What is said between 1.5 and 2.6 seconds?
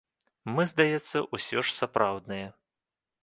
ж сапраўдныя.